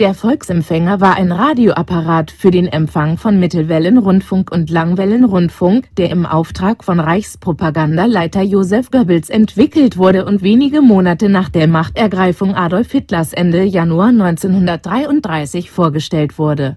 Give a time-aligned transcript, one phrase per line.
[0.00, 6.82] Der Volksempfänger war ein Radioapparat für den Empfang von Mittelwellenrundfunk und Langwellenrundfunk, der im Auftrag
[6.82, 13.62] von Reichspropagandaleiter Joseph Goebbels entwickelt wurde und wenige Monate nach der Machtergreifung Adolf Hitlers Ende
[13.62, 16.76] Januar 1933 vorgestellt wurde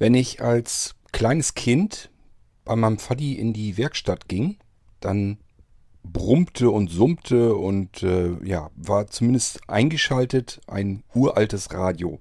[0.00, 2.08] Wenn ich als kleines Kind
[2.64, 4.56] bei meinem Vati in die Werkstatt ging,
[4.98, 5.36] dann
[6.02, 12.18] brummte und summte und äh, ja, war zumindest eingeschaltet ein uraltes Radio.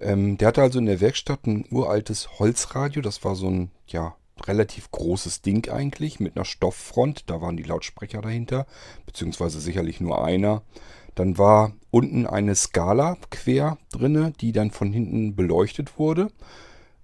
[0.00, 4.16] Ähm, der hatte also in der Werkstatt ein uraltes Holzradio, das war so ein ja,
[4.46, 8.66] relativ großes Ding eigentlich mit einer Stofffront, da waren die Lautsprecher dahinter,
[9.04, 10.62] beziehungsweise sicherlich nur einer.
[11.14, 16.30] Dann war unten eine Skala quer drinne, die dann von hinten beleuchtet wurde.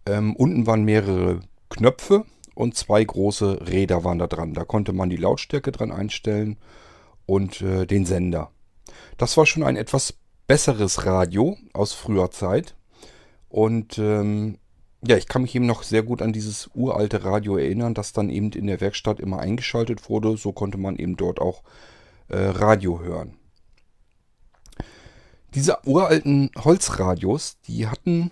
[0.06, 4.54] Ähm, unten waren mehrere Knöpfe und zwei große Räder waren da dran.
[4.54, 6.58] Da konnte man die Lautstärke dran einstellen
[7.26, 8.50] und äh, den Sender.
[9.16, 10.14] Das war schon ein etwas
[10.46, 12.74] besseres Radio aus früher Zeit.
[13.48, 14.58] Und ähm,
[15.06, 18.30] ja, ich kann mich eben noch sehr gut an dieses uralte Radio erinnern, das dann
[18.30, 20.36] eben in der Werkstatt immer eingeschaltet wurde.
[20.36, 21.62] So konnte man eben dort auch
[22.28, 23.36] äh, Radio hören.
[25.54, 28.30] Diese uralten Holzradios, die hatten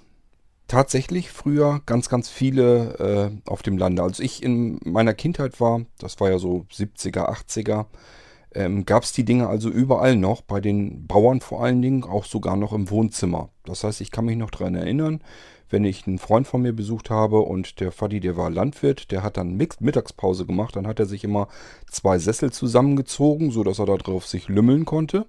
[0.70, 4.04] tatsächlich früher ganz, ganz viele äh, auf dem Lande.
[4.04, 7.86] Als ich in meiner Kindheit war, das war ja so 70er, 80er,
[8.54, 12.24] ähm, gab es die Dinge also überall noch, bei den Bauern vor allen Dingen, auch
[12.24, 13.48] sogar noch im Wohnzimmer.
[13.64, 15.24] Das heißt, ich kann mich noch daran erinnern,
[15.70, 19.24] wenn ich einen Freund von mir besucht habe und der Fadi, der war Landwirt, der
[19.24, 21.48] hat dann Mittagspause gemacht, dann hat er sich immer
[21.90, 25.26] zwei Sessel zusammengezogen, sodass er da drauf sich lümmeln konnte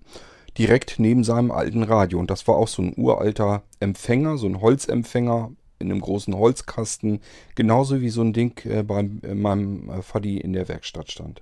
[0.57, 2.19] direkt neben seinem alten Radio.
[2.19, 7.19] Und das war auch so ein uralter Empfänger, so ein Holzempfänger in einem großen Holzkasten,
[7.55, 11.41] genauso wie so ein Ding äh, bei äh, meinem äh, Faddy in der Werkstatt stand.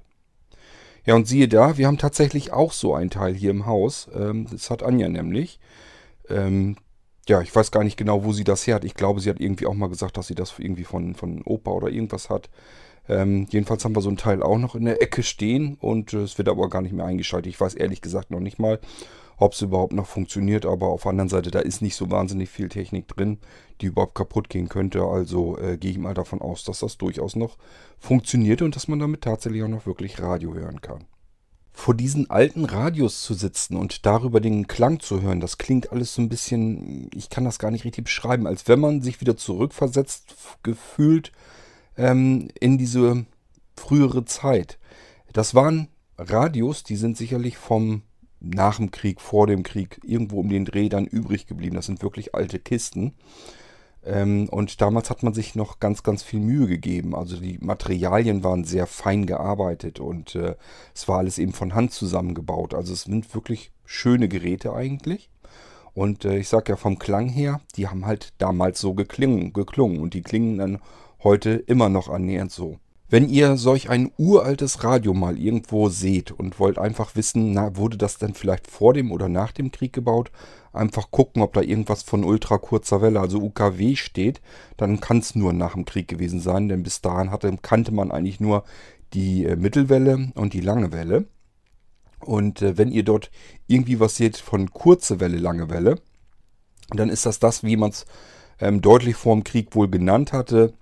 [1.05, 4.09] Ja, und siehe da, wir haben tatsächlich auch so ein Teil hier im Haus.
[4.13, 5.59] Ähm, das hat Anja nämlich.
[6.29, 6.77] Ähm,
[7.27, 8.83] ja, ich weiß gar nicht genau, wo sie das her hat.
[8.83, 11.71] Ich glaube, sie hat irgendwie auch mal gesagt, dass sie das irgendwie von, von Opa
[11.71, 12.49] oder irgendwas hat.
[13.09, 16.19] Ähm, jedenfalls haben wir so ein Teil auch noch in der Ecke stehen und äh,
[16.19, 17.51] es wird aber gar nicht mehr eingeschaltet.
[17.51, 18.79] Ich weiß ehrlich gesagt noch nicht mal,
[19.37, 22.49] ob es überhaupt noch funktioniert, aber auf der anderen Seite, da ist nicht so wahnsinnig
[22.49, 23.39] viel Technik drin,
[23.81, 25.03] die überhaupt kaputt gehen könnte.
[25.03, 27.57] Also äh, gehe ich mal davon aus, dass das durchaus noch
[27.97, 31.05] funktioniert und dass man damit tatsächlich auch noch wirklich Radio hören kann.
[31.71, 36.13] Vor diesen alten Radios zu sitzen und darüber den Klang zu hören, das klingt alles
[36.13, 39.37] so ein bisschen, ich kann das gar nicht richtig beschreiben, als wenn man sich wieder
[39.37, 41.31] zurückversetzt gefühlt
[41.99, 43.25] ähm, in diese
[43.75, 44.79] frühere Zeit.
[45.33, 48.01] Das waren Radios, die sind sicherlich vom
[48.39, 51.75] nach dem Krieg, vor dem Krieg, irgendwo um den Dreh dann übrig geblieben.
[51.75, 53.13] Das sind wirklich alte Kisten.
[54.05, 57.13] Ähm, und damals hat man sich noch ganz, ganz viel Mühe gegeben.
[57.15, 60.55] Also die Materialien waren sehr fein gearbeitet und äh,
[60.95, 62.73] es war alles eben von Hand zusammengebaut.
[62.73, 65.29] Also es sind wirklich schöne Geräte eigentlich.
[65.93, 69.99] Und äh, ich sag ja vom Klang her, die haben halt damals so geklungen, geklungen
[69.99, 70.79] und die klingen dann
[71.23, 72.79] heute immer noch annähernd so.
[73.11, 77.97] Wenn ihr solch ein uraltes Radio mal irgendwo seht und wollt einfach wissen, na, wurde
[77.97, 80.31] das denn vielleicht vor dem oder nach dem Krieg gebaut,
[80.73, 84.41] einfach gucken, ob da irgendwas von ultrakurzer Welle, also UKW steht,
[84.77, 88.11] dann kann es nur nach dem Krieg gewesen sein, denn bis dahin hatte, kannte man
[88.11, 88.63] eigentlich nur
[89.13, 91.25] die äh, Mittelwelle und die lange Welle.
[92.19, 93.31] Und äh, wenn ihr dort
[93.65, 95.99] irgendwie was seht von kurze Welle, lange Welle,
[96.91, 98.05] dann ist das das, wie man es
[98.59, 100.73] ähm, deutlich vor dem Krieg wohl genannt hatte,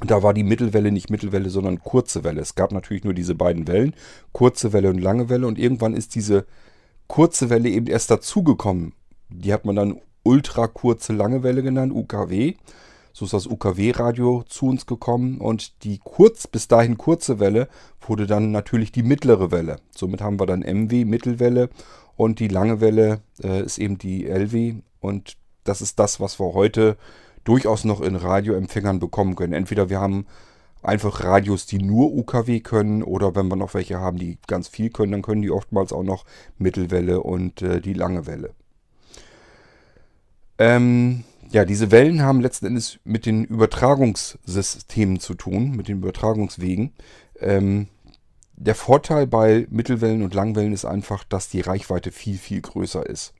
[0.00, 2.40] da war die Mittelwelle nicht Mittelwelle, sondern kurze Welle.
[2.40, 3.94] Es gab natürlich nur diese beiden Wellen,
[4.32, 5.46] kurze Welle und lange Welle.
[5.46, 6.46] Und irgendwann ist diese
[7.06, 8.94] kurze Welle eben erst dazugekommen.
[9.28, 12.54] Die hat man dann ultra kurze lange Welle genannt, UKW.
[13.12, 17.68] So ist das UKW-Radio zu uns gekommen und die kurz, bis dahin kurze Welle
[18.00, 19.76] wurde dann natürlich die mittlere Welle.
[19.94, 21.68] Somit haben wir dann MW, Mittelwelle
[22.16, 26.54] und die lange Welle äh, ist eben die LW und das ist das, was wir
[26.54, 26.96] heute
[27.44, 29.52] durchaus noch in Radioempfängern bekommen können.
[29.52, 30.26] Entweder wir haben
[30.82, 34.90] einfach Radios, die nur UKW können, oder wenn wir noch welche haben, die ganz viel
[34.90, 36.24] können, dann können die oftmals auch noch
[36.58, 38.50] Mittelwelle und äh, die lange Welle.
[40.58, 46.92] Ähm, ja, diese Wellen haben letzten Endes mit den Übertragungssystemen zu tun, mit den Übertragungswegen.
[47.40, 47.88] Ähm,
[48.56, 53.34] der Vorteil bei Mittelwellen und Langwellen ist einfach, dass die Reichweite viel, viel größer ist.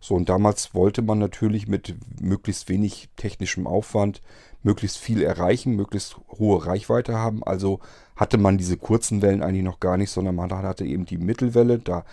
[0.00, 4.20] So, und damals wollte man natürlich mit möglichst wenig technischem Aufwand
[4.62, 7.42] möglichst viel erreichen, möglichst hohe Reichweite haben.
[7.44, 7.80] Also
[8.16, 11.78] hatte man diese kurzen Wellen eigentlich noch gar nicht, sondern man hatte eben die Mittelwelle.
[11.78, 12.04] Da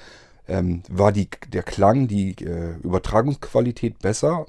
[0.47, 4.45] ähm, war die, der Klang, die äh, Übertragungsqualität besser.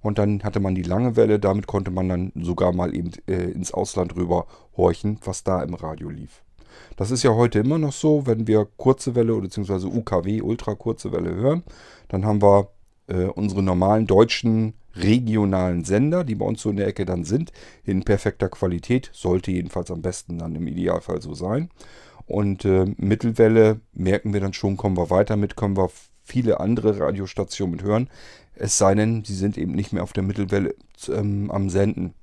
[0.00, 3.50] Und dann hatte man die lange Welle, damit konnte man dann sogar mal eben äh,
[3.50, 4.46] ins Ausland rüber
[4.76, 6.42] horchen, was da im Radio lief.
[6.96, 9.86] Das ist ja heute immer noch so, wenn wir kurze Welle bzw.
[9.86, 11.62] UKW, ultrakurze Welle hören,
[12.14, 12.68] dann haben wir
[13.08, 17.50] äh, unsere normalen deutschen regionalen Sender, die bei uns so in der Ecke dann sind,
[17.82, 21.70] in perfekter Qualität, sollte jedenfalls am besten dann im Idealfall so sein.
[22.26, 25.90] Und äh, Mittelwelle merken wir dann schon, kommen wir weiter mit, können wir
[26.22, 28.08] viele andere Radiostationen mit hören.
[28.54, 30.76] Es sei denn, sie sind eben nicht mehr auf der Mittelwelle
[31.08, 32.14] ähm, am Senden.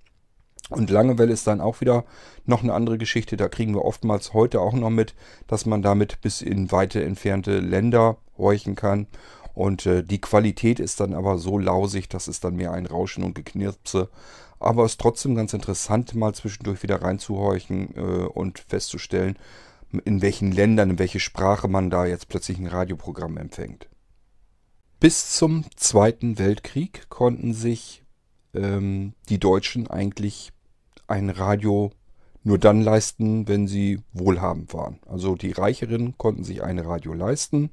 [0.69, 2.05] Und Langewelle ist dann auch wieder
[2.45, 3.35] noch eine andere Geschichte.
[3.35, 5.13] Da kriegen wir oftmals heute auch noch mit,
[5.47, 9.07] dass man damit bis in weite entfernte Länder horchen kann.
[9.61, 13.23] Und äh, die Qualität ist dann aber so lausig, dass es dann mehr ein Rauschen
[13.23, 14.09] und Geknirpse.
[14.59, 19.37] Aber es ist trotzdem ganz interessant, mal zwischendurch wieder reinzuhorchen äh, und festzustellen,
[20.03, 23.87] in welchen Ländern, in welche Sprache man da jetzt plötzlich ein Radioprogramm empfängt.
[24.99, 28.03] Bis zum Zweiten Weltkrieg konnten sich
[28.55, 30.53] ähm, die Deutschen eigentlich
[31.05, 31.91] ein Radio
[32.41, 34.97] nur dann leisten, wenn sie wohlhabend waren.
[35.07, 37.69] Also die Reicheren konnten sich ein Radio leisten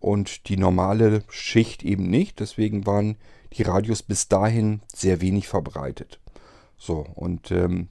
[0.00, 2.40] und die normale Schicht eben nicht.
[2.40, 3.16] Deswegen waren
[3.52, 6.20] die Radios bis dahin sehr wenig verbreitet.
[6.76, 7.88] So, und ähm,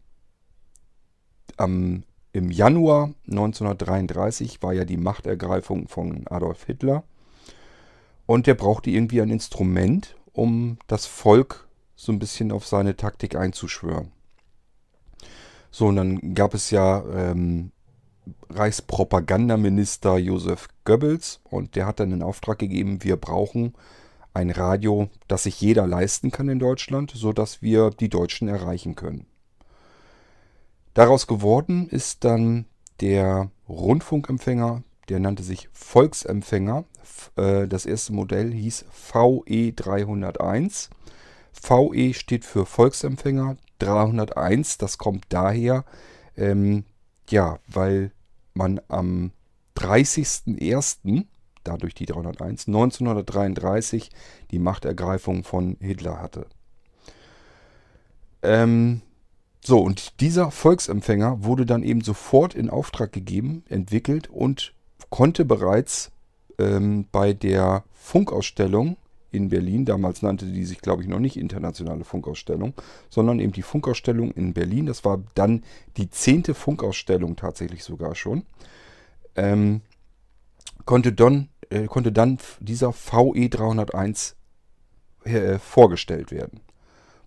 [1.58, 7.04] am, im Januar 1933 war ja die Machtergreifung von Adolf Hitler.
[8.26, 13.36] Und der brauchte irgendwie ein Instrument, um das Volk so ein bisschen auf seine Taktik
[13.36, 14.12] einzuschwören.
[15.72, 17.72] So, und dann gab es ja ähm,
[18.50, 23.74] Reichspropagandaminister Josef Goebbels und der hat dann in Auftrag gegeben, wir brauchen
[24.34, 29.28] ein Radio, das sich jeder leisten kann in Deutschland, sodass wir die Deutschen erreichen können.
[30.94, 32.66] Daraus geworden ist dann
[33.00, 36.86] der Rundfunkempfänger, der nannte sich Volksempfänger.
[37.36, 40.90] Äh, das erste Modell hieß VE301.
[41.62, 45.86] VE steht für Volksempfänger, 301, das kommt daher,
[46.38, 46.86] ähm,
[47.33, 48.12] ja, weil
[48.53, 49.31] man am
[49.77, 51.25] 30.01.,
[51.63, 54.12] dadurch die 301, 1933
[54.51, 56.45] die Machtergreifung von Hitler hatte.
[58.44, 59.01] Ähm,
[59.62, 64.74] so, und dieser Volksempfänger wurde dann eben sofort in Auftrag gegeben, entwickelt und
[65.09, 66.12] konnte bereits
[66.59, 68.97] ähm, bei der Funkausstellung
[69.33, 69.85] in Berlin.
[69.85, 72.74] Damals nannte die sich, glaube ich, noch nicht Internationale Funkausstellung,
[73.09, 74.85] sondern eben die Funkausstellung in Berlin.
[74.85, 75.63] Das war dann
[75.97, 78.44] die zehnte Funkausstellung tatsächlich sogar schon.
[79.35, 79.81] Ähm,
[80.85, 84.35] konnte, dann, äh, konnte dann dieser VE 301
[85.24, 86.62] äh, vorgestellt werden.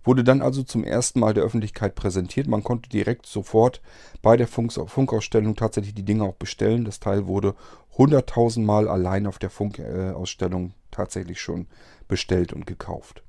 [0.07, 2.47] Wurde dann also zum ersten Mal der Öffentlichkeit präsentiert.
[2.47, 3.81] Man konnte direkt sofort
[4.21, 6.85] bei der Funk Funkausstellung tatsächlich die Dinge auch bestellen.
[6.85, 7.55] Das Teil wurde
[7.97, 11.67] 100.000 Mal allein auf der Funkausstellung tatsächlich schon
[12.07, 13.23] bestellt und gekauft.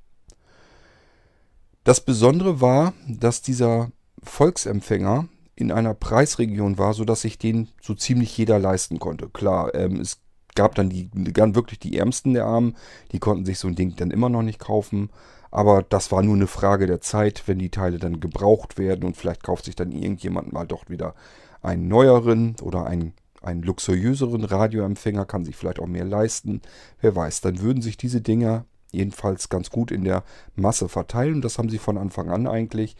[1.82, 3.90] Das Besondere war, dass dieser
[4.22, 5.26] Volksempfänger
[5.56, 9.28] in einer Preisregion war, sodass sich den so ziemlich jeder leisten konnte.
[9.28, 10.20] Klar, ähm, es
[10.54, 12.76] gab dann die, ganz wirklich die Ärmsten der Armen,
[13.10, 15.10] die konnten sich so ein Ding dann immer noch nicht kaufen.
[15.50, 19.16] Aber das war nur eine Frage der Zeit, wenn die Teile dann gebraucht werden und
[19.16, 21.14] vielleicht kauft sich dann irgendjemand mal doch wieder
[21.62, 26.60] einen neueren oder einen einen luxuriöseren Radioempfänger, kann sich vielleicht auch mehr leisten.
[27.00, 30.24] Wer weiß, dann würden sich diese Dinger jedenfalls ganz gut in der
[30.56, 31.40] Masse verteilen.
[31.40, 32.96] Das haben sie von Anfang an eigentlich.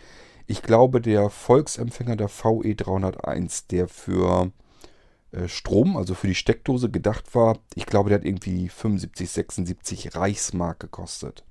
[0.46, 4.50] Ich glaube, der Volksempfänger der VE301, der für
[5.32, 10.14] äh, Strom, also für die Steckdose gedacht war, ich glaube, der hat irgendwie 75, 76
[10.14, 11.44] Reichsmark gekostet.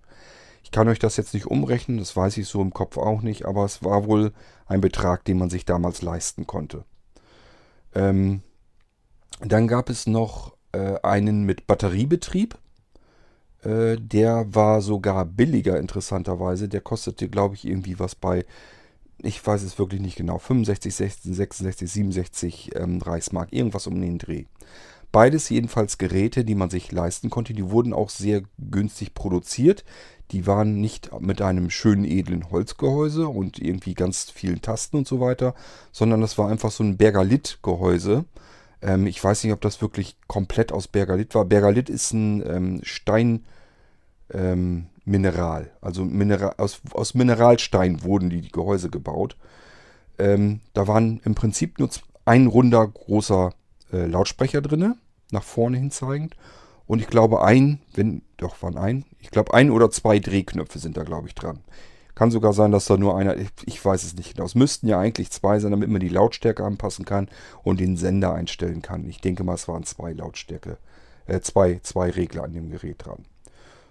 [0.64, 3.46] Ich kann euch das jetzt nicht umrechnen, das weiß ich so im Kopf auch nicht,
[3.46, 4.34] aber es war wohl
[4.66, 6.84] ein Betrag, den man sich damals leisten konnte.
[7.96, 8.42] Ähm,
[9.42, 12.58] dann gab es noch äh, einen mit Batteriebetrieb.
[13.64, 16.68] Äh, der war sogar billiger, interessanterweise.
[16.70, 18.46] Der kostete, glaube ich, irgendwie was bei,
[19.20, 23.52] ich weiß es wirklich nicht genau, 65, 66, 66 67 ähm, Reichsmark.
[23.52, 24.46] Irgendwas um den Dreh.
[25.18, 27.56] Beides jedenfalls Geräte, die man sich leisten konnte.
[27.56, 29.84] Die wurden auch sehr günstig produziert.
[30.30, 35.20] Die waren nicht mit einem schönen edlen Holzgehäuse und irgendwie ganz vielen Tasten und so
[35.20, 35.56] weiter,
[35.92, 38.26] sondern das war einfach so ein Bergalit-Gehäuse
[38.84, 41.46] ähm, ich weiß nicht, ob das wirklich komplett aus Bergalit war.
[41.46, 43.42] Bergalit ist ein ähm, Steinmineral.
[44.34, 44.88] Ähm,
[45.82, 49.36] also Mineral, aus, aus Mineralstein wurden die, die Gehäuse gebaut.
[50.20, 51.90] Ähm, da waren im Prinzip nur
[52.26, 53.52] ein runder großer
[53.92, 54.94] äh, Lautsprecher drin,
[55.32, 56.36] nach vorne hin zeigend.
[56.86, 60.96] Und ich glaube ein, wenn, doch waren ein, ich glaube ein oder zwei Drehknöpfe sind
[60.98, 61.60] da, glaube ich, dran.
[62.16, 64.46] Kann sogar sein, dass da nur einer, ich weiß es nicht genau.
[64.46, 67.28] Es müssten ja eigentlich zwei sein, damit man die Lautstärke anpassen kann
[67.64, 69.08] und den Sender einstellen kann.
[69.08, 70.78] Ich denke mal, es waren zwei Lautstärke
[71.28, 73.26] äh, zwei, zwei Regler an dem Gerät dran.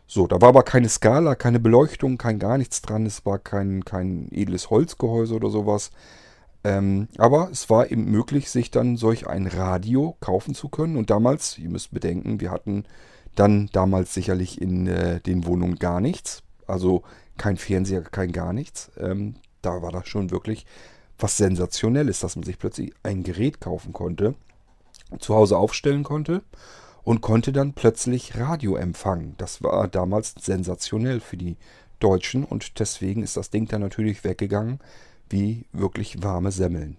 [0.09, 3.07] So, da war aber keine Skala, keine Beleuchtung, kein gar nichts dran.
[3.07, 5.90] Es war kein, kein edles Holzgehäuse oder sowas.
[6.67, 10.97] Ähm, aber es war eben möglich, sich dann solch ein Radio kaufen zu können.
[10.97, 12.87] Und damals, ihr müsst bedenken, wir hatten
[13.37, 16.43] dann damals sicherlich in äh, den Wohnungen gar nichts.
[16.67, 17.05] Also
[17.37, 18.91] kein Fernseher, kein gar nichts.
[18.99, 20.67] Ähm, da war das schon wirklich
[21.21, 24.35] was Sensationelles, dass man sich plötzlich ein Gerät kaufen konnte,
[25.21, 26.43] zu Hause aufstellen konnte
[27.05, 29.37] und konnte dann plötzlich Radio empfangen.
[29.39, 31.59] Das war damals sensationell für die
[32.01, 34.81] Deutschen und deswegen ist das Ding dann natürlich weggegangen
[35.28, 36.97] wie wirklich warme Semmeln.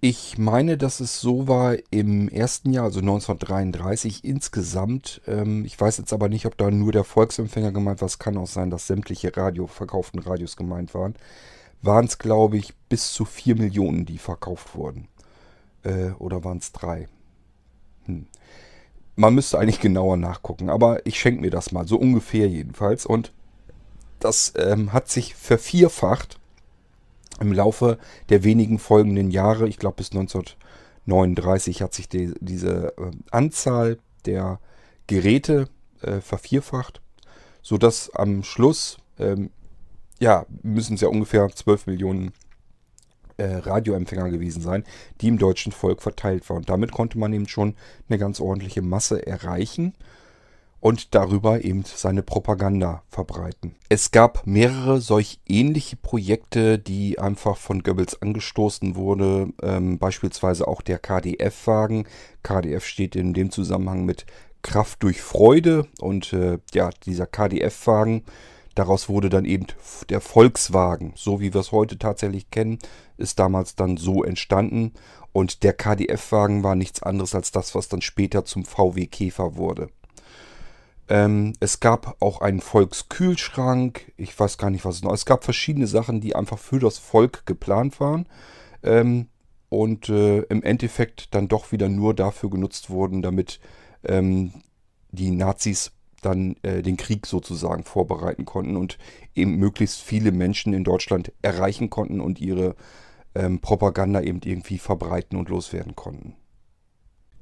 [0.00, 5.20] Ich meine, dass es so war im ersten Jahr, also 1933 insgesamt.
[5.26, 8.06] Ähm, ich weiß jetzt aber nicht, ob da nur der Volksempfänger gemeint war.
[8.06, 11.16] Es kann auch sein, dass sämtliche Radio, verkauften Radios gemeint waren.
[11.82, 15.08] Waren es, glaube ich, bis zu 4 Millionen, die verkauft wurden.
[15.82, 17.08] Äh, oder waren es drei?
[18.04, 18.26] Hm.
[19.16, 23.04] Man müsste eigentlich genauer nachgucken, aber ich schenke mir das mal, so ungefähr jedenfalls.
[23.04, 23.32] Und
[24.20, 26.37] das ähm, hat sich vervierfacht
[27.40, 29.68] im Laufe der wenigen folgenden Jahre.
[29.68, 34.60] Ich glaube bis 1939 hat sich die, diese äh, Anzahl der
[35.06, 35.68] Geräte
[36.02, 37.00] äh, vervierfacht,
[37.62, 39.50] sodass am Schluss, ähm,
[40.20, 42.32] ja, müssen es ja ungefähr 12 Millionen
[43.36, 44.84] äh, Radioempfänger gewesen sein,
[45.20, 46.58] die im deutschen Volk verteilt waren.
[46.58, 47.74] Und damit konnte man eben schon
[48.08, 49.94] eine ganz ordentliche Masse erreichen
[50.80, 53.74] und darüber eben seine Propaganda verbreiten.
[53.88, 60.82] Es gab mehrere solch ähnliche Projekte, die einfach von Goebbels angestoßen wurde, ähm, beispielsweise auch
[60.82, 62.06] der KDF-Wagen.
[62.42, 64.26] KDF steht in dem Zusammenhang mit
[64.62, 68.24] Kraft durch Freude und äh, ja, dieser KDF-Wagen
[68.78, 69.66] Daraus wurde dann eben
[70.08, 72.78] der Volkswagen, so wie wir es heute tatsächlich kennen,
[73.16, 74.92] ist damals dann so entstanden.
[75.32, 79.88] Und der KDF-Wagen war nichts anderes als das, was dann später zum VW Käfer wurde.
[81.08, 84.12] Ähm, es gab auch einen Volkskühlschrank.
[84.16, 85.12] Ich weiß gar nicht, was es noch.
[85.12, 88.26] Es gab verschiedene Sachen, die einfach für das Volk geplant waren.
[88.82, 89.28] Ähm,
[89.70, 93.60] und äh, im Endeffekt dann doch wieder nur dafür genutzt wurden, damit
[94.04, 94.52] ähm,
[95.10, 98.98] die Nazis dann äh, den Krieg sozusagen vorbereiten konnten und
[99.34, 102.74] eben möglichst viele Menschen in Deutschland erreichen konnten und ihre
[103.34, 106.34] ähm, Propaganda eben irgendwie verbreiten und loswerden konnten.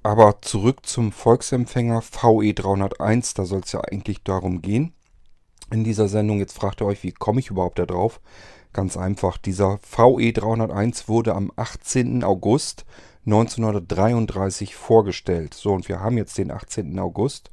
[0.07, 4.93] Aber zurück zum Volksempfänger VE301, da soll es ja eigentlich darum gehen.
[5.73, 8.21] In dieser Sendung, jetzt fragt ihr euch, wie komme ich überhaupt da drauf?
[8.73, 12.23] Ganz einfach, dieser VE301 wurde am 18.
[12.23, 12.85] August
[13.25, 15.55] 1933 vorgestellt.
[15.55, 16.97] So, und wir haben jetzt den 18.
[17.01, 17.51] August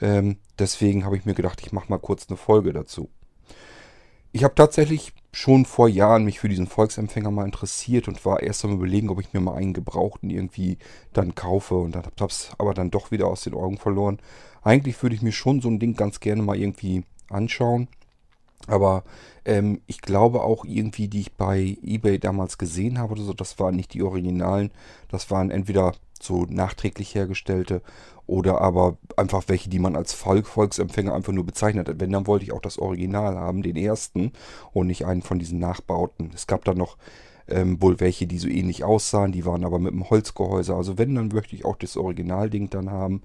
[0.00, 3.10] ähm, deswegen habe ich mir gedacht, ich mache mal kurz eine Folge dazu.
[4.30, 8.64] Ich habe tatsächlich schon vor Jahren mich für diesen Volksempfänger mal interessiert und war erst
[8.64, 10.78] am überlegen, ob ich mir mal einen gebrauchten irgendwie
[11.12, 14.18] dann kaufe und dann habe es aber dann doch wieder aus den Augen verloren.
[14.62, 17.88] Eigentlich würde ich mir schon so ein Ding ganz gerne mal irgendwie anschauen.
[18.66, 19.04] Aber
[19.44, 23.58] ähm, ich glaube auch irgendwie, die ich bei eBay damals gesehen habe oder so, das
[23.58, 24.70] waren nicht die Originalen.
[25.08, 27.80] Das waren entweder so nachträglich hergestellte
[28.26, 32.00] oder aber einfach welche, die man als Volk, Volksempfänger einfach nur bezeichnet hat.
[32.00, 34.32] Wenn, dann wollte ich auch das Original haben, den ersten
[34.72, 36.30] und nicht einen von diesen Nachbauten.
[36.34, 36.98] Es gab dann noch
[37.48, 40.74] ähm, wohl welche, die so ähnlich aussahen, die waren aber mit einem Holzgehäuse.
[40.74, 43.22] Also wenn, dann möchte ich auch das Originalding dann haben.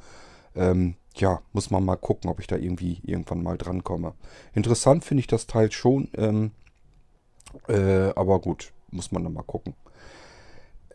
[0.55, 4.13] Ähm, ja, muss man mal gucken, ob ich da irgendwie irgendwann mal drankomme.
[4.53, 6.51] Interessant finde ich das Teil schon, ähm,
[7.67, 9.75] äh, aber gut, muss man dann mal gucken.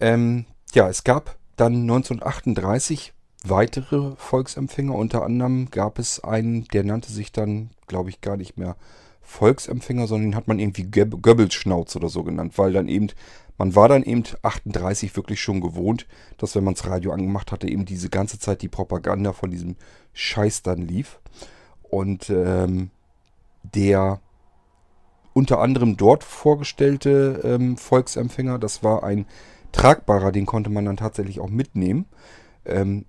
[0.01, 3.13] Ähm, ja, es gab dann 1938
[3.45, 4.95] weitere Volksempfänger.
[4.95, 8.77] Unter anderem gab es einen, der nannte sich dann, glaube ich, gar nicht mehr
[9.23, 13.09] Volksempfänger, sondern den hat man irgendwie Goebbels-Schnauz oder so genannt, weil dann eben,
[13.59, 16.07] man war dann eben 38 wirklich schon gewohnt,
[16.39, 19.77] dass wenn man das Radio angemacht hatte, eben diese ganze Zeit die Propaganda von diesem
[20.13, 21.21] Scheiß dann lief.
[21.83, 22.91] Und ähm,
[23.63, 24.21] der
[25.33, 29.27] unter anderem dort vorgestellte ähm, Volksempfänger, das war ein
[29.73, 32.07] tragbarer, den konnte man dann tatsächlich auch mitnehmen.
[32.65, 33.05] Ähm,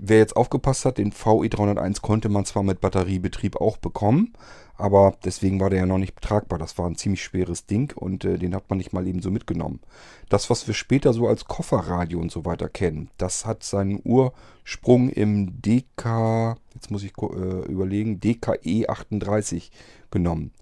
[0.00, 4.32] wer jetzt aufgepasst hat, den VE301 konnte man zwar mit Batteriebetrieb auch bekommen,
[4.76, 6.58] aber deswegen war der ja noch nicht tragbar.
[6.58, 9.30] Das war ein ziemlich schweres Ding und äh, den hat man nicht mal eben so
[9.30, 9.80] mitgenommen.
[10.28, 15.10] Das, was wir später so als Kofferradio und so weiter kennen, das hat seinen Ursprung
[15.10, 19.72] im DK, jetzt muss ich äh, überlegen, DKE 38
[20.10, 20.52] genommen.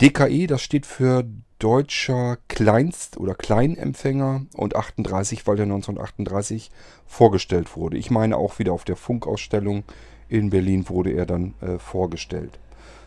[0.00, 1.24] DKE, das steht für
[1.62, 6.70] deutscher Kleinst- oder Kleinempfänger und 38, weil der 1938
[7.06, 7.98] vorgestellt wurde.
[7.98, 9.84] Ich meine auch wieder auf der Funkausstellung
[10.28, 12.58] in Berlin wurde er dann äh, vorgestellt.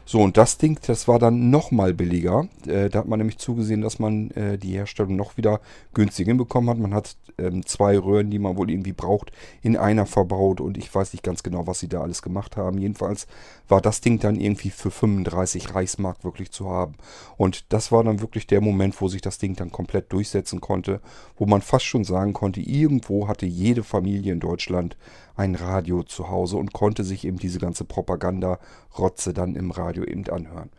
[0.05, 2.47] So, und das Ding, das war dann nochmal billiger.
[2.67, 5.59] Äh, da hat man nämlich zugesehen, dass man äh, die Herstellung noch wieder
[5.95, 6.77] günstiger hinbekommen hat.
[6.77, 10.94] Man hat ähm, zwei Röhren, die man wohl irgendwie braucht, in einer verbaut und ich
[10.94, 12.77] weiß nicht ganz genau, was sie da alles gemacht haben.
[12.77, 13.27] Jedenfalls
[13.68, 16.96] war das Ding dann irgendwie für 35 Reichsmark wirklich zu haben.
[17.38, 21.01] Und das war dann wirklich der Moment, wo sich das Ding dann komplett durchsetzen konnte,
[21.38, 24.98] wo man fast schon sagen konnte, irgendwo hatte jede Familie in Deutschland
[25.36, 30.27] ein Radio zu Hause und konnte sich eben diese ganze Propaganda-Rotze dann im Radio eben
[30.30, 30.70] anhören.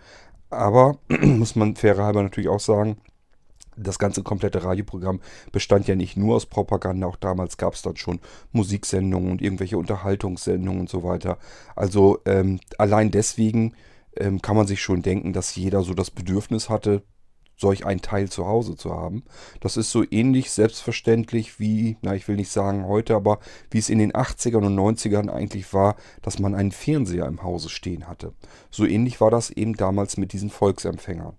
[0.51, 2.97] Aber muss man fairer halber natürlich auch sagen,
[3.77, 5.21] das ganze komplette Radioprogramm
[5.53, 8.21] bestand ja nicht nur aus Propaganda, auch damals gab es dann schon
[8.53, 11.39] Musiksendungen und irgendwelche Unterhaltungssendungen und so weiter.
[11.75, 13.75] Also ähm, allein deswegen
[14.17, 17.03] ähm, kann man sich schon denken, dass jeder so das Bedürfnis hatte,
[17.57, 19.25] solch einen Teil zu Hause zu haben.
[19.61, 23.39] Das ist so ähnlich selbstverständlich wie, na ich will nicht sagen heute, aber
[23.71, 27.71] wie es in den 80ern und 90ern eigentlich war, dass man einen Fernseher im Hause
[27.71, 28.35] stehen hatte.
[28.71, 31.35] So ähnlich war das eben damals mit diesen Volksempfängern.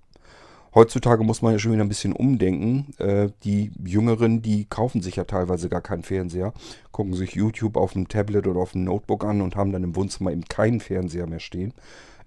[0.78, 2.94] Heutzutage muss man ja schon wieder ein bisschen umdenken.
[3.00, 6.54] Äh, die Jüngeren, die kaufen sich ja teilweise gar keinen Fernseher,
[6.92, 9.96] gucken sich YouTube auf dem Tablet oder auf dem Notebook an und haben dann im
[9.96, 11.74] Wohnzimmer eben keinen Fernseher mehr stehen.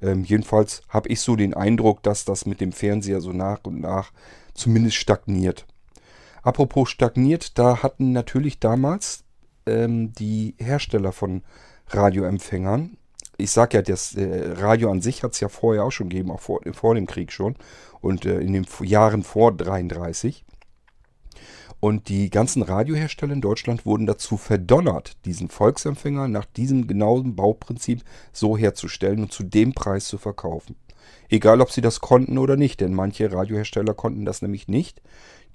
[0.02, 3.80] Ähm, jedenfalls habe ich so den Eindruck, dass das mit dem Fernseher so nach und
[3.80, 4.10] nach
[4.52, 5.64] zumindest stagniert.
[6.42, 9.22] Apropos stagniert, da hatten natürlich damals
[9.64, 11.42] ähm, die Hersteller von
[11.86, 12.96] Radioempfängern,
[13.40, 16.30] ich sage ja, das äh, Radio an sich hat es ja vorher auch schon gegeben,
[16.30, 17.56] auch vor, vor dem Krieg schon
[18.00, 20.44] und äh, in den Jahren vor 33.
[21.80, 28.02] Und die ganzen Radiohersteller in Deutschland wurden dazu verdonnert, diesen Volksempfänger nach diesem genauen Bauprinzip
[28.32, 30.76] so herzustellen und zu dem Preis zu verkaufen.
[31.30, 35.00] Egal, ob sie das konnten oder nicht, denn manche Radiohersteller konnten das nämlich nicht.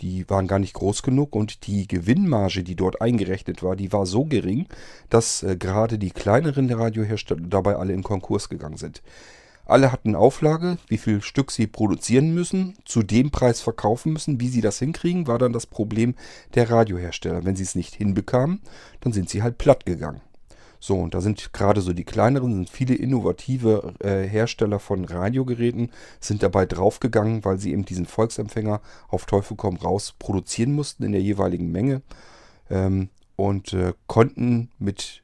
[0.02, 4.06] Die waren gar nicht groß genug und die Gewinnmarge, die dort eingerechnet war, die war
[4.06, 4.68] so gering,
[5.10, 9.02] dass äh, gerade die kleineren Radiohersteller dabei alle in Konkurs gegangen sind.
[9.66, 14.40] Alle hatten Auflage, wie viel Stück sie produzieren müssen, zu dem Preis verkaufen müssen.
[14.40, 16.14] Wie sie das hinkriegen, war dann das Problem
[16.54, 17.46] der Radiohersteller.
[17.46, 18.62] Wenn sie es nicht hinbekamen,
[19.02, 20.22] dann sind sie halt platt gegangen.
[20.86, 25.92] So, und da sind gerade so die kleineren, sind viele innovative äh, Hersteller von Radiogeräten,
[26.20, 31.14] sind dabei draufgegangen, weil sie eben diesen Volksempfänger auf Teufel komm raus produzieren mussten in
[31.14, 32.04] der jeweiligen Menge
[32.70, 35.24] ähm, und äh, konnten mit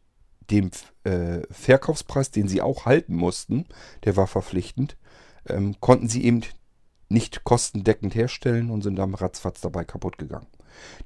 [0.50, 0.72] dem
[1.04, 3.68] äh, Verkaufspreis, den sie auch halten mussten,
[4.04, 4.98] der war verpflichtend,
[5.48, 6.42] ähm, konnten sie eben
[7.08, 10.48] nicht kostendeckend herstellen und sind dann ratzfatz dabei kaputt gegangen.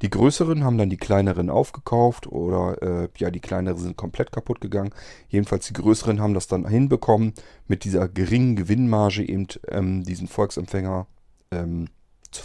[0.01, 4.62] Die größeren haben dann die kleineren aufgekauft oder äh, ja, die kleineren sind komplett kaputt
[4.62, 4.91] gegangen.
[5.30, 7.34] Jedenfalls die größeren haben das dann hinbekommen,
[7.67, 11.08] mit dieser geringen Gewinnmarge eben ähm, diesen Volksempfänger
[11.51, 11.88] ähm,
[12.32, 12.43] zu,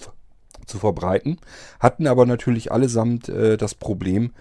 [0.67, 1.39] zu, verbreiten.
[1.79, 4.33] Hatten aber natürlich allesamt äh, das Problem,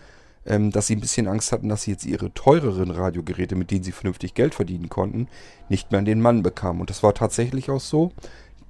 [0.46, 3.84] ähm, dass sie ein bisschen Angst hatten, dass sie jetzt ihre teureren Radiogeräte, mit denen
[3.84, 5.28] sie vernünftig Geld verdienen konnten,
[5.70, 6.82] nicht mehr an den Mann bekamen.
[6.82, 8.12] Und das war tatsächlich auch so.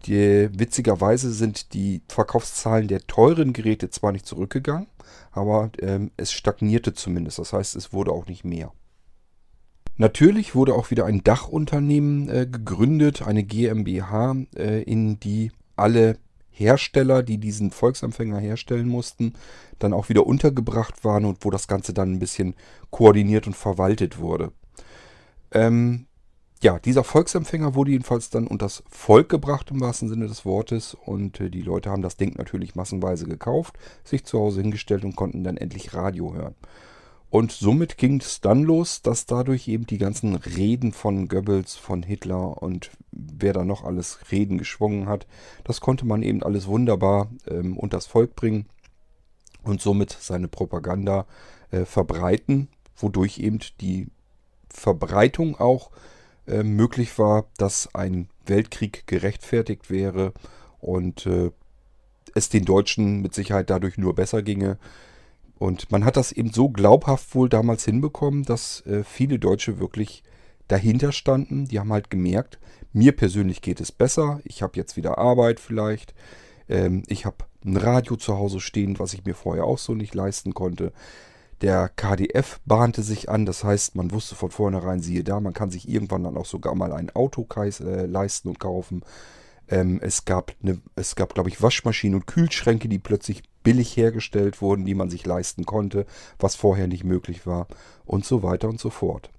[0.05, 4.87] Die, witzigerweise sind die Verkaufszahlen der teuren Geräte zwar nicht zurückgegangen,
[5.31, 7.39] aber ähm, es stagnierte zumindest.
[7.39, 8.71] Das heißt, es wurde auch nicht mehr.
[9.97, 16.17] Natürlich wurde auch wieder ein Dachunternehmen äh, gegründet, eine GmbH, äh, in die alle
[16.51, 19.33] Hersteller, die diesen Volksempfänger herstellen mussten,
[19.77, 22.55] dann auch wieder untergebracht waren und wo das Ganze dann ein bisschen
[22.91, 24.51] koordiniert und verwaltet wurde.
[25.51, 26.05] Ähm,
[26.61, 31.39] ja, dieser Volksempfänger wurde jedenfalls dann unters Volk gebracht im wahrsten Sinne des Wortes und
[31.39, 35.43] äh, die Leute haben das Ding natürlich massenweise gekauft, sich zu Hause hingestellt und konnten
[35.43, 36.55] dann endlich Radio hören.
[37.29, 42.01] Und somit ging es dann los, dass dadurch eben die ganzen Reden von Goebbels, von
[42.01, 45.27] Hitler und wer da noch alles Reden geschwungen hat,
[45.63, 48.65] das konnte man eben alles wunderbar ähm, unters Volk bringen
[49.63, 51.25] und somit seine Propaganda
[51.71, 52.67] äh, verbreiten,
[52.97, 54.07] wodurch eben die
[54.69, 55.91] Verbreitung auch
[56.49, 60.33] äh, möglich war, dass ein Weltkrieg gerechtfertigt wäre
[60.79, 61.51] und äh,
[62.35, 64.77] es den Deutschen mit Sicherheit dadurch nur besser ginge.
[65.57, 70.23] Und man hat das eben so glaubhaft wohl damals hinbekommen, dass äh, viele Deutsche wirklich
[70.67, 71.65] dahinter standen.
[71.65, 72.59] Die haben halt gemerkt,
[72.93, 74.39] mir persönlich geht es besser.
[74.43, 76.13] Ich habe jetzt wieder Arbeit vielleicht.
[76.69, 80.15] Ähm, ich habe ein Radio zu Hause stehen, was ich mir vorher auch so nicht
[80.15, 80.93] leisten konnte.
[81.61, 85.71] Der KDF bahnte sich an, das heißt, man wusste von vornherein, siehe da, man kann
[85.71, 89.01] sich irgendwann dann auch sogar mal ein Auto äh, leisten und kaufen.
[89.67, 90.81] Ähm, es gab, eine,
[91.15, 95.65] gab, glaube ich, Waschmaschinen und Kühlschränke, die plötzlich billig hergestellt wurden, die man sich leisten
[95.65, 96.05] konnte,
[96.39, 97.67] was vorher nicht möglich war
[98.05, 99.29] und so weiter und so fort.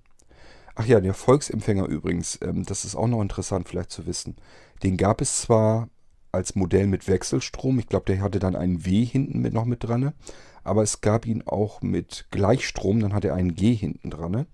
[0.75, 4.37] Ach ja, der Volksempfänger übrigens, ähm, das ist auch noch interessant vielleicht zu wissen.
[4.83, 5.89] Den gab es zwar
[6.33, 9.83] als Modell mit Wechselstrom, ich glaube, der hatte dann einen W hinten mit noch mit
[9.83, 10.13] dran,
[10.65, 14.47] aber es gab ihn auch mit Gleichstrom, dann hat er einen G hinten dran.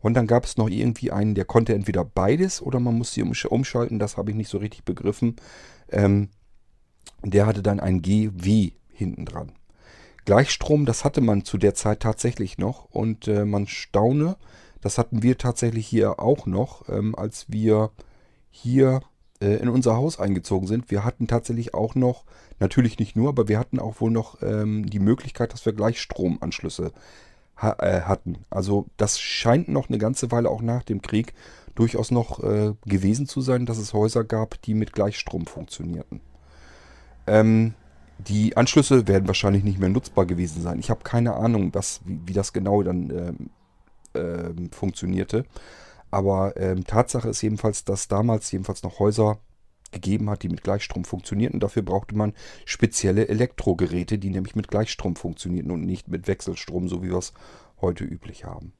[0.00, 3.98] Und dann gab es noch irgendwie einen, der konnte entweder beides oder man musste umschalten.
[3.98, 5.36] Das habe ich nicht so richtig begriffen.
[5.90, 6.28] Ähm,
[7.22, 9.52] der hatte dann ein GW hinten dran.
[10.26, 12.84] Gleichstrom, das hatte man zu der Zeit tatsächlich noch.
[12.86, 14.36] Und äh, man staune,
[14.80, 17.90] das hatten wir tatsächlich hier auch noch, ähm, als wir
[18.50, 19.00] hier
[19.40, 20.90] äh, in unser Haus eingezogen sind.
[20.90, 22.24] Wir hatten tatsächlich auch noch,
[22.60, 26.92] natürlich nicht nur, aber wir hatten auch wohl noch ähm, die Möglichkeit, dass wir Gleichstromanschlüsse
[27.56, 28.38] ha äh, hatten.
[28.50, 31.34] Also das scheint noch eine ganze Weile auch nach dem Krieg
[31.74, 36.20] durchaus noch äh, gewesen zu sein, dass es Häuser gab, die mit Gleichstrom funktionierten.
[37.26, 37.74] Ähm,
[38.18, 40.78] die Anschlüsse werden wahrscheinlich nicht mehr nutzbar gewesen sein.
[40.78, 43.50] Ich habe keine Ahnung, was, wie, wie das genau dann ähm,
[44.14, 45.44] ähm, funktionierte.
[46.14, 49.40] Aber ähm, Tatsache ist jedenfalls, dass damals jedenfalls noch Häuser
[49.90, 51.58] gegeben hat, die mit Gleichstrom funktionierten.
[51.58, 57.02] Dafür brauchte man spezielle Elektrogeräte, die nämlich mit Gleichstrom funktionierten und nicht mit Wechselstrom, so
[57.02, 57.32] wie wir es
[57.80, 58.74] heute üblich haben.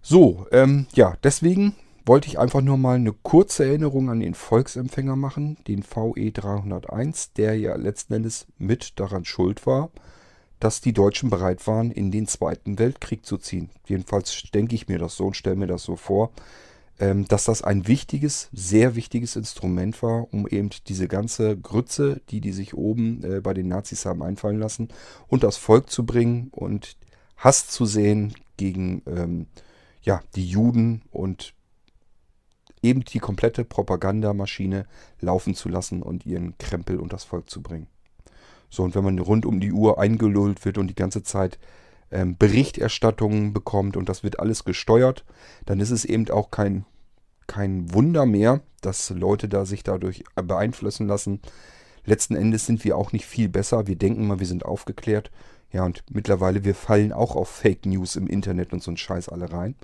[0.00, 1.74] So, ähm, ja, deswegen
[2.06, 7.32] wollte ich einfach nur mal eine kurze Erinnerung an den Volksempfänger machen, den VE 301,
[7.32, 9.90] der ja letzten Endes mit daran schuld war,
[10.60, 13.70] dass die Deutschen bereit waren, in den Zweiten Weltkrieg zu ziehen.
[13.86, 16.30] Jedenfalls denke ich mir das so und stelle mir das so vor,
[17.00, 22.42] ähm, dass das ein wichtiges, sehr wichtiges Instrument war, um eben diese ganze Grütze, die
[22.42, 24.88] die sich oben äh, bei den Nazis haben einfallen lassen,
[25.26, 26.96] und das Volk zu bringen und
[27.38, 29.46] Hass zu sehen gegen ähm,
[30.02, 31.54] ja, die Juden und
[32.82, 34.86] eben die komplette Propagandamaschine
[35.20, 37.86] laufen zu lassen und ihren Krempel und das Volk zu bringen.
[38.70, 41.58] So, und wenn man rund um die Uhr eingelullt wird und die ganze Zeit
[42.10, 45.24] ähm, Berichterstattungen bekommt und das wird alles gesteuert,
[45.66, 46.84] dann ist es eben auch kein,
[47.46, 51.40] kein Wunder mehr, dass Leute da sich dadurch beeinflussen lassen.
[52.04, 53.86] Letzten Endes sind wir auch nicht viel besser.
[53.86, 55.30] Wir denken mal, wir sind aufgeklärt.
[55.72, 59.28] Ja, und mittlerweile, wir fallen auch auf Fake News im Internet und so einen Scheiß
[59.28, 59.76] alle rein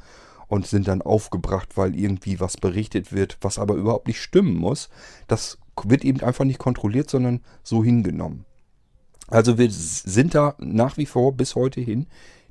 [0.49, 4.89] und sind dann aufgebracht, weil irgendwie was berichtet wird, was aber überhaupt nicht stimmen muss.
[5.27, 8.45] Das wird eben einfach nicht kontrolliert, sondern so hingenommen.
[9.29, 12.07] Also wir sind da nach wie vor bis heute hin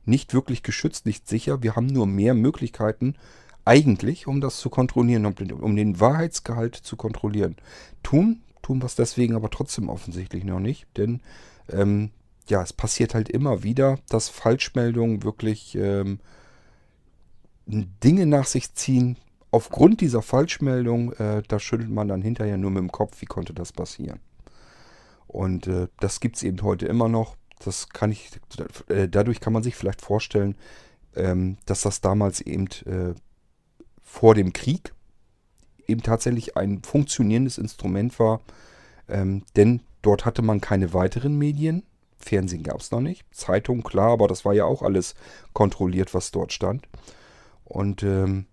[0.05, 1.63] nicht wirklich geschützt, nicht sicher.
[1.63, 3.15] Wir haben nur mehr Möglichkeiten
[3.63, 7.55] eigentlich, um das zu kontrollieren, um den Wahrheitsgehalt zu kontrollieren.
[8.03, 11.21] Tun, tun wir es deswegen aber trotzdem offensichtlich noch nicht, denn
[11.71, 12.11] ähm,
[12.47, 16.19] ja, es passiert halt immer wieder, dass Falschmeldungen wirklich ähm,
[17.65, 19.17] Dinge nach sich ziehen.
[19.49, 23.53] Aufgrund dieser Falschmeldung, äh, da schüttelt man dann hinterher nur mit dem Kopf, wie konnte
[23.53, 24.19] das passieren.
[25.36, 27.36] Und äh, das gibt es eben heute immer noch.
[27.60, 28.32] Das kann ich,
[28.88, 30.56] äh, dadurch kann man sich vielleicht vorstellen,
[31.13, 33.13] ähm, dass das damals eben äh,
[34.02, 34.93] vor dem Krieg
[35.88, 38.39] eben tatsächlich ein funktionierendes Instrument war.
[39.10, 41.84] Ähm, denn dort hatte man keine weiteren Medien.
[42.17, 43.26] Fernsehen gab es noch nicht.
[43.36, 45.15] Zeitung, klar, aber das war ja auch alles
[45.52, 46.88] kontrolliert, was dort stand.
[47.65, 48.45] Und ähm,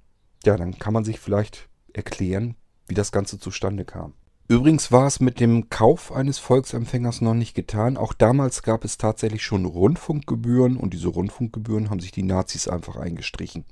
[0.45, 2.57] ja, dann kann man sich vielleicht erklären,
[2.89, 4.15] wie das Ganze zustande kam.
[4.49, 7.97] Übrigens war es mit dem Kauf eines Volksempfängers noch nicht getan.
[7.97, 12.97] Auch damals gab es tatsächlich schon Rundfunkgebühren und diese Rundfunkgebühren haben sich die Nazis einfach
[12.97, 13.65] eingestrichen.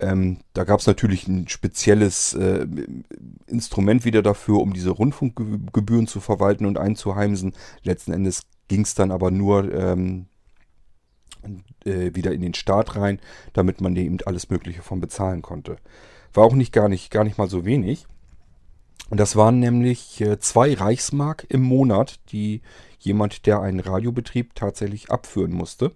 [0.00, 2.66] Ähm, da gab es natürlich ein spezielles äh,
[3.46, 7.54] Instrument wieder dafür, um diese Rundfunkgebühren zu verwalten und einzuheimsen.
[7.82, 10.26] Letzten Endes ging es dann aber nur ähm,
[11.84, 13.20] äh, wieder in den Staat rein,
[13.52, 15.76] damit man eben alles Mögliche von bezahlen konnte.
[16.32, 18.06] War auch nicht gar nicht, gar nicht mal so wenig.
[19.10, 22.62] Und das waren nämlich äh, zwei Reichsmark im Monat, die
[22.98, 25.94] jemand, der einen Radiobetrieb tatsächlich abführen musste.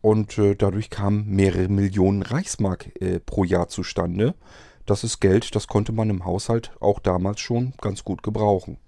[0.00, 4.34] Und äh, dadurch kamen mehrere Millionen Reichsmark äh, pro Jahr zustande.
[4.86, 8.78] Das ist Geld, das konnte man im Haushalt auch damals schon ganz gut gebrauchen.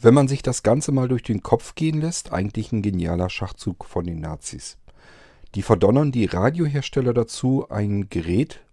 [0.00, 3.84] Wenn man sich das Ganze mal durch den Kopf gehen lässt, eigentlich ein genialer Schachzug
[3.84, 4.78] von den Nazis.
[5.54, 8.65] Die verdonnern die Radiohersteller dazu, ein Gerät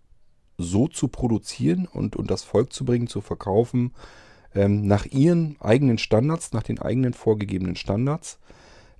[0.63, 3.91] so zu produzieren und, und das Volk zu bringen, zu verkaufen,
[4.55, 8.39] ähm, nach ihren eigenen Standards, nach den eigenen vorgegebenen Standards,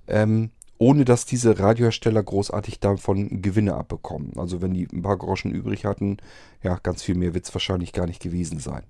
[0.06, 4.32] ähm, ohne dass diese Radiohersteller großartig davon Gewinne abbekommen.
[4.36, 6.16] Also wenn die ein paar Groschen übrig hatten,
[6.62, 8.82] ja, ganz viel mehr wird es wahrscheinlich gar nicht gewesen sein.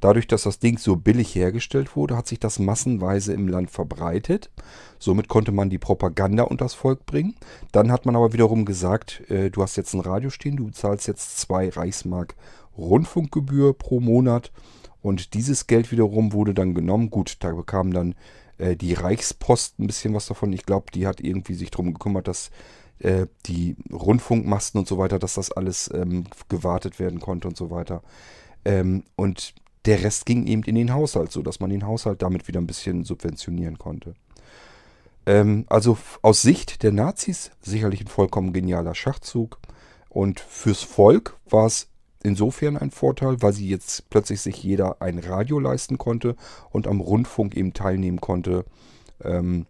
[0.00, 4.50] Dadurch, dass das Ding so billig hergestellt wurde, hat sich das massenweise im Land verbreitet.
[4.98, 7.34] Somit konnte man die Propaganda unters Volk bringen.
[7.72, 11.06] Dann hat man aber wiederum gesagt, äh, du hast jetzt ein Radio stehen, du zahlst
[11.06, 12.34] jetzt zwei Reichsmark
[12.76, 14.52] Rundfunkgebühr pro Monat.
[15.00, 17.10] Und dieses Geld wiederum wurde dann genommen.
[17.10, 18.14] Gut, da bekam dann
[18.58, 20.52] äh, die Reichspost ein bisschen was davon.
[20.52, 22.50] Ich glaube, die hat irgendwie sich darum gekümmert, dass
[22.98, 27.70] äh, die Rundfunkmasten und so weiter, dass das alles ähm, gewartet werden konnte und so
[27.70, 28.02] weiter.
[28.64, 32.60] Ähm, und der Rest ging eben in den Haushalt, sodass man den Haushalt damit wieder
[32.60, 34.14] ein bisschen subventionieren konnte.
[35.26, 39.58] Ähm, also aus Sicht der Nazis sicherlich ein vollkommen genialer Schachzug.
[40.08, 41.88] Und fürs Volk war es
[42.22, 46.36] insofern ein Vorteil, weil sie jetzt plötzlich sich jeder ein Radio leisten konnte
[46.70, 48.64] und am Rundfunk eben teilnehmen konnte.
[49.22, 49.66] Ähm,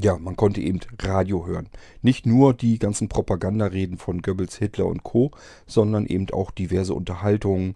[0.00, 1.68] ja, man konnte eben Radio hören.
[2.02, 5.30] Nicht nur die ganzen Propagandareden von Goebbels, Hitler und Co.,
[5.66, 7.74] sondern eben auch diverse Unterhaltungen.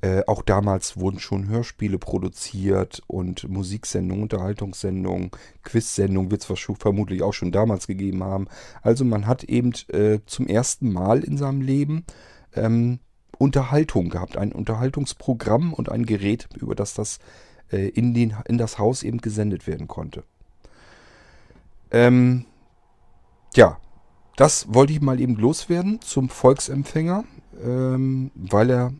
[0.00, 5.30] Äh, auch damals wurden schon Hörspiele produziert und Musiksendungen, Unterhaltungssendungen,
[5.64, 8.46] Quizsendungen wird es vermutlich auch schon damals gegeben haben.
[8.80, 12.04] Also man hat eben äh, zum ersten Mal in seinem Leben
[12.54, 13.00] ähm,
[13.38, 17.18] Unterhaltung gehabt, ein Unterhaltungsprogramm und ein Gerät, über das das
[17.70, 20.24] äh, in, den, in das Haus eben gesendet werden konnte.
[21.90, 22.44] Ähm,
[23.54, 23.78] ja,
[24.36, 27.24] das wollte ich mal eben loswerden zum Volksempfänger,
[27.62, 28.92] ähm, weil er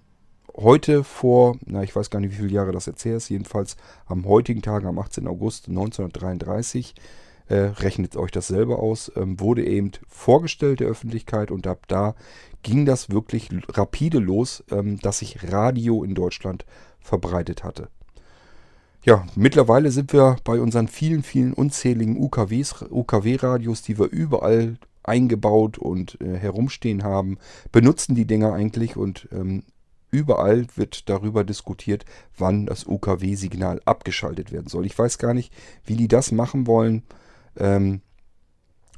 [0.56, 3.76] heute vor, na ich weiß gar nicht, wie viele Jahre das jetzt her ist, jedenfalls
[4.06, 5.28] am heutigen Tag, am 18.
[5.28, 6.94] August 1933,
[7.48, 12.14] äh, rechnet euch das selber aus, ähm, wurde eben vorgestellt der Öffentlichkeit und ab da
[12.62, 16.64] ging das wirklich rapide los, ähm, dass sich Radio in Deutschland
[17.00, 17.88] verbreitet hatte.
[19.04, 25.78] Ja, mittlerweile sind wir bei unseren vielen, vielen unzähligen UKWs, UKW-Radios, die wir überall eingebaut
[25.78, 27.38] und äh, herumstehen haben,
[27.72, 29.62] benutzen die Dinger eigentlich und ähm,
[30.10, 32.04] überall wird darüber diskutiert,
[32.36, 34.84] wann das UKW-Signal abgeschaltet werden soll.
[34.84, 35.52] Ich weiß gar nicht,
[35.84, 37.02] wie die das machen wollen.
[37.58, 38.00] Ähm,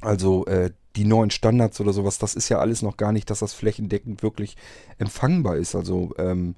[0.01, 3.39] also äh, die neuen Standards oder sowas, das ist ja alles noch gar nicht, dass
[3.39, 4.57] das flächendeckend wirklich
[4.97, 5.75] empfangbar ist.
[5.75, 6.55] Also ähm,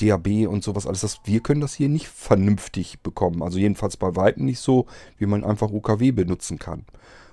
[0.00, 1.00] DAB und sowas alles.
[1.00, 3.42] Das, wir können das hier nicht vernünftig bekommen.
[3.42, 4.86] Also jedenfalls bei Weitem nicht so,
[5.18, 6.84] wie man einfach UKW benutzen kann.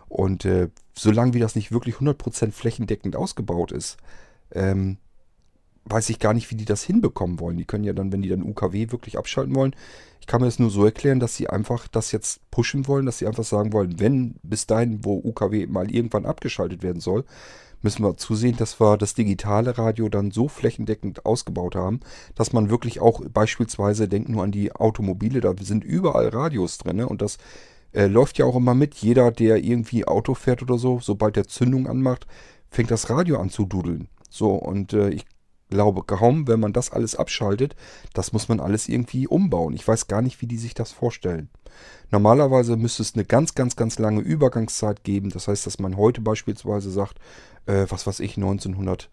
[0.08, 3.98] Und äh, solange wie das nicht wirklich 100% flächendeckend ausgebaut ist,
[4.52, 4.98] ähm,
[5.86, 7.58] weiß ich gar nicht, wie die das hinbekommen wollen.
[7.58, 9.76] Die können ja dann, wenn die dann UKW wirklich abschalten wollen,
[10.20, 13.20] ich kann mir das nur so erklären, dass sie einfach das jetzt pushen wollen, dass
[13.20, 17.26] sie einfach sagen wollen, wenn bis dahin, wo UKW mal irgendwann abgeschaltet werden soll,
[17.84, 22.00] müssen wir zusehen, dass wir das digitale Radio dann so flächendeckend ausgebaut haben,
[22.34, 26.96] dass man wirklich auch beispielsweise, denkt nur an die Automobile, da sind überall Radios drin
[26.98, 27.08] ne?
[27.08, 27.38] und das
[27.94, 28.96] äh, läuft ja auch immer mit.
[28.96, 32.26] Jeder, der irgendwie Auto fährt oder so, sobald der Zündung anmacht,
[32.72, 34.08] fängt das Radio an zu dudeln.
[34.32, 35.26] So, und äh, ich
[35.70, 37.76] glaube kaum, wenn man das alles abschaltet,
[38.14, 39.74] das muss man alles irgendwie umbauen.
[39.74, 41.50] Ich weiß gar nicht, wie die sich das vorstellen.
[42.12, 45.30] Normalerweise müsste es eine ganz, ganz, ganz lange Übergangszeit geben.
[45.30, 47.20] Das heißt, dass man heute beispielsweise sagt,
[47.66, 49.10] äh, was weiß ich, 1900,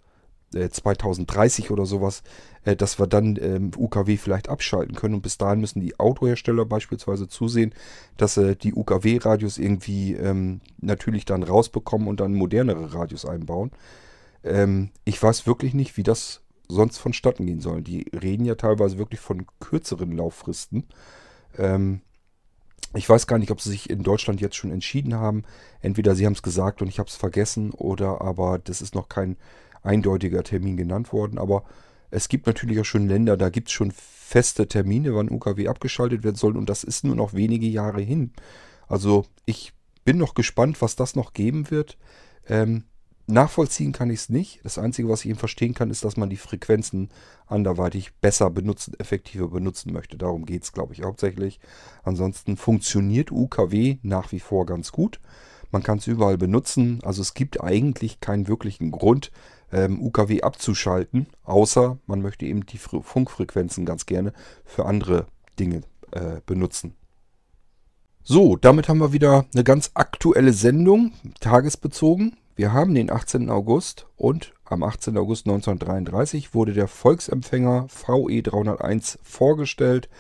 [0.55, 2.23] äh, 2030 oder sowas,
[2.65, 5.15] äh, dass wir dann ähm, UKW vielleicht abschalten können.
[5.15, 7.75] Und bis dahin müssen die Autohersteller beispielsweise zusehen,
[8.17, 13.73] dass sie die UKW-Radios irgendwie ähm, natürlich dann rausbekommen und dann modernere Radios einbauen.
[14.45, 16.42] Ähm, ich weiß wirklich nicht, wie das
[16.73, 17.83] sonst vonstatten gehen soll.
[17.83, 20.85] Die reden ja teilweise wirklich von kürzeren Lauffristen.
[21.59, 22.01] Ähm,
[22.95, 25.45] ich weiß gar nicht, ob sie sich in Deutschland jetzt schon entschieden haben.
[25.81, 29.09] Entweder sie haben es gesagt und ich habe es vergessen oder aber das ist noch
[29.09, 29.37] kein
[29.83, 31.39] eindeutiger Termin genannt worden.
[31.39, 31.65] Aber
[32.11, 36.23] es gibt natürlich auch schon Länder, da gibt es schon feste Termine, wann UKW abgeschaltet
[36.25, 38.33] werden soll und das ist nur noch wenige Jahre hin.
[38.87, 39.73] Also ich
[40.05, 41.97] bin noch gespannt, was das noch geben wird.
[42.47, 42.85] Ähm,
[43.27, 44.61] Nachvollziehen kann ich es nicht.
[44.65, 47.11] Das Einzige, was ich eben verstehen kann, ist, dass man die Frequenzen
[47.47, 50.19] anderweitig besser benutzen, effektiver benutzen möchte.
[50.19, 51.61] Darum geht es, glaube ich, hauptsächlich.
[52.03, 55.21] Ansonsten funktioniert UKW nach wie vor ganz gut.
[55.71, 57.01] Man kann es überall benutzen.
[57.03, 59.31] Also es gibt eigentlich keinen wirklichen Grund,
[59.73, 64.33] ähm, UKW abzuschalten, außer man möchte eben die Funkfrequenzen ganz gerne
[64.65, 65.27] für andere
[65.59, 66.95] Dinge äh, benutzen.
[68.23, 72.37] So, damit haben wir wieder eine ganz aktuelle Sendung, tagesbezogen.
[72.55, 73.49] Wir haben den 18.
[73.49, 75.17] August und am 18.
[75.17, 80.11] August 1933 wurde der Volksempfänger VE 301 vorgestellt.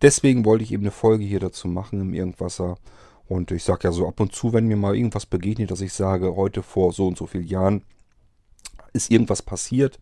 [0.00, 2.76] Deswegen wollte ich eben eine Folge hier dazu machen im Irgendwasser.
[3.26, 5.92] Und ich sage ja so ab und zu, wenn mir mal irgendwas begegnet, dass ich
[5.92, 7.82] sage, heute vor so und so vielen Jahren
[8.92, 9.98] ist irgendwas passiert.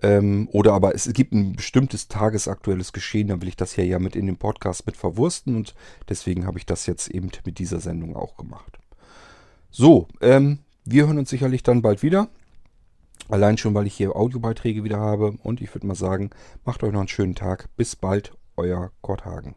[0.00, 3.98] Ähm, oder aber es gibt ein bestimmtes tagesaktuelles Geschehen, dann will ich das hier ja
[3.98, 5.56] mit in den Podcast mit verwursten.
[5.56, 5.74] Und
[6.08, 8.78] deswegen habe ich das jetzt eben mit dieser Sendung auch gemacht.
[9.70, 12.28] So, ähm, wir hören uns sicherlich dann bald wieder.
[13.28, 15.34] Allein schon, weil ich hier Audiobeiträge wieder habe.
[15.42, 16.30] Und ich würde mal sagen,
[16.64, 17.68] macht euch noch einen schönen Tag.
[17.76, 19.54] Bis bald, euer Kurt Hagen.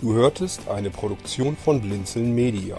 [0.00, 2.78] Du hörtest eine Produktion von Blinzeln Media.